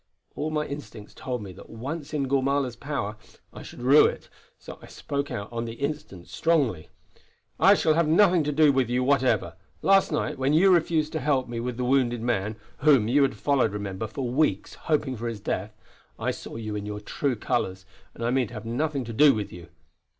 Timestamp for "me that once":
1.43-2.11